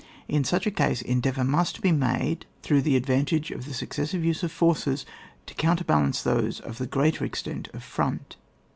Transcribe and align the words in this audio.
In 0.27 0.43
such 0.43 0.65
a 0.65 0.71
case, 0.71 1.03
endeavour 1.03 1.43
must 1.43 1.83
be 1.83 1.91
made, 1.91 2.47
through 2.63 2.81
the 2.81 2.95
advantage 2.95 3.51
of 3.51 3.65
the 3.65 3.73
successive 3.75 4.25
use 4.25 4.41
of 4.41 4.51
forces, 4.51 5.05
to 5.45 5.53
counterbckl 5.53 6.05
ance 6.05 6.23
those 6.23 6.59
of 6.59 6.79
the 6.79 6.87
gpreater 6.87 7.21
extent 7.21 7.69
of 7.71 7.83
front. 7.83 8.35